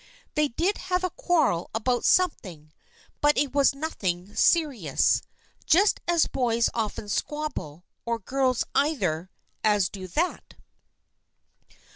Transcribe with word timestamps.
They 0.33 0.47
did 0.47 0.79
have 0.89 1.03
a 1.03 1.11
quarrel 1.11 1.69
about 1.75 2.05
something, 2.05 2.73
but 3.21 3.37
it 3.37 3.53
was 3.53 3.75
nothing 3.75 4.35
serious. 4.35 5.21
Just 5.67 6.01
as 6.07 6.25
boys 6.25 6.71
often 6.73 7.07
squabble, 7.07 7.85
or 8.03 8.17
girls 8.17 8.63
either, 8.73 9.29
as 9.63 9.89
to 9.89 10.07
that. 10.07 10.55